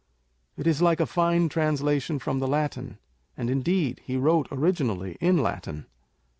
[0.57, 2.97] It is like a fine translation from the Latin;
[3.37, 5.85] and indeed, he wrote originally in Latin.